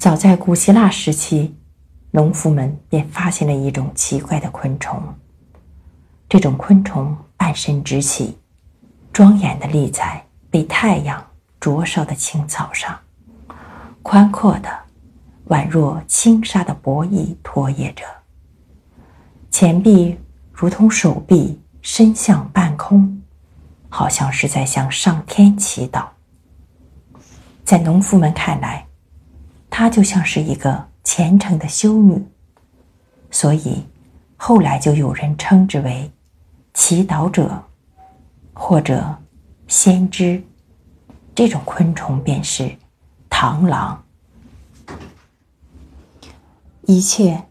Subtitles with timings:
[0.00, 1.54] 早在古希腊时期，
[2.10, 4.98] 农夫们便发现了一种奇怪的昆虫。
[6.26, 8.38] 这种昆虫半身直起，
[9.12, 11.22] 庄严的立在被太阳
[11.60, 12.98] 灼烧的青草上，
[14.02, 14.70] 宽阔的，
[15.48, 18.02] 宛若轻纱的薄翼拖曳着。
[19.50, 20.16] 前臂
[20.50, 23.20] 如同手臂伸向半空，
[23.90, 26.06] 好像是在向上天祈祷。
[27.66, 28.86] 在农夫们看来，
[29.80, 32.22] 她就像是一个虔诚的修女，
[33.30, 33.82] 所以
[34.36, 36.12] 后来就有人称之为
[36.74, 37.64] 祈祷者
[38.52, 39.16] 或者
[39.66, 40.44] 先知。
[41.34, 42.70] 这种昆虫便是
[43.30, 44.04] 螳螂。
[46.82, 47.42] 一切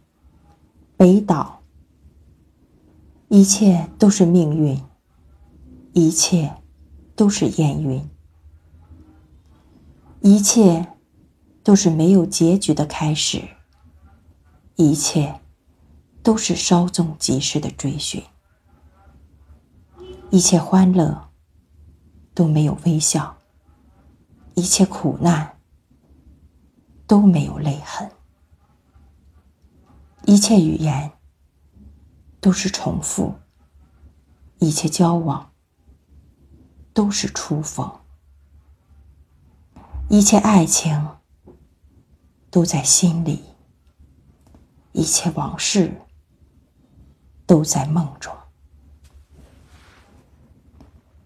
[0.96, 1.60] 北岛。
[3.30, 4.80] 一切都是命运，
[5.94, 6.54] 一切
[7.16, 8.08] 都是烟云，
[10.22, 10.86] 一切
[11.64, 13.44] 都是没有结局的开始，
[14.76, 15.40] 一切
[16.24, 18.24] 都是稍纵即逝的追寻，
[20.30, 21.30] 一切欢乐
[22.34, 23.38] 都没有微笑，
[24.56, 25.58] 一切苦难
[27.06, 28.10] 都没有泪痕，
[30.26, 31.12] 一切语言。
[32.42, 33.36] 都是重复，
[34.60, 35.52] 一切交往
[36.94, 38.00] 都是初逢，
[40.08, 41.19] 一切爱情
[42.50, 43.44] 都在心里，
[44.92, 46.02] 一切往事
[47.46, 48.36] 都在梦中，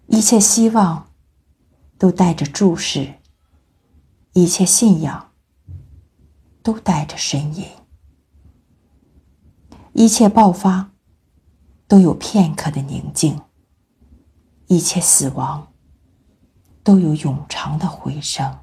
[0.08, 1.12] 一切希望
[1.98, 3.16] 都带着注视，
[4.34, 5.32] 一切信仰
[6.62, 7.68] 都带着呻吟，
[9.94, 10.90] 一切爆发。
[11.86, 13.40] 都有片刻的宁静，
[14.66, 15.72] 一切死亡
[16.82, 18.63] 都有永长的回声。